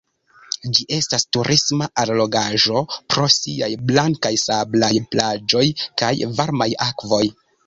Ĝi 0.77 0.85
estas 0.95 1.25
turisma 1.35 1.87
allogaĵo 2.03 2.81
pro 3.15 3.27
siaj 3.35 3.69
blankaj 3.93 4.33
sablaj 4.47 4.91
plaĝoj 5.13 5.65
kaj 6.03 6.13
varmaj 6.43 6.71
akvoj. 6.89 7.23